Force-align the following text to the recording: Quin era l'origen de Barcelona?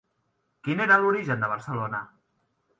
Quin 0.67 0.81
era 0.87 0.97
l'origen 1.03 1.45
de 1.45 1.53
Barcelona? 1.55 2.03